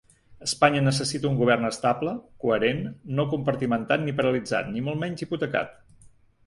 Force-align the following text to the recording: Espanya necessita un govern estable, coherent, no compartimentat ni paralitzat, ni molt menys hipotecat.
Espanya 0.45 0.79
necessita 0.85 1.29
un 1.31 1.37
govern 1.41 1.69
estable, 1.69 2.15
coherent, 2.45 2.81
no 3.19 3.29
compartimentat 3.35 4.07
ni 4.09 4.19
paralitzat, 4.23 4.75
ni 4.75 4.87
molt 4.89 5.03
menys 5.05 5.25
hipotecat. 5.29 5.81